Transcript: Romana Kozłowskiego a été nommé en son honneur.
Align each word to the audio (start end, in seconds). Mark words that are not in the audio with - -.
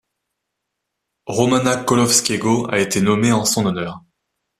Romana 1.29 1.75
Kozłowskiego 1.83 2.65
a 2.71 2.79
été 2.79 3.01
nommé 3.01 3.31
en 3.31 3.45
son 3.45 3.67
honneur. 3.67 3.99